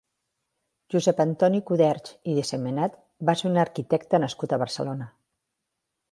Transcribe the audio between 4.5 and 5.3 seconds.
a Barcelona.